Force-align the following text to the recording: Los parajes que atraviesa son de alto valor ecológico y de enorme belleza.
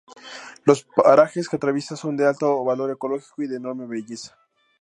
Los 0.65 0.83
parajes 0.83 1.47
que 1.47 1.57
atraviesa 1.57 1.95
son 1.95 2.17
de 2.17 2.25
alto 2.25 2.63
valor 2.63 2.89
ecológico 2.89 3.43
y 3.43 3.47
de 3.47 3.57
enorme 3.57 3.85
belleza. 3.85 4.35